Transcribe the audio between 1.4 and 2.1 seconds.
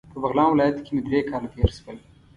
تیر شول.